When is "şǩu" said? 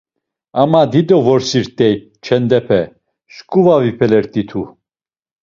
3.33-3.59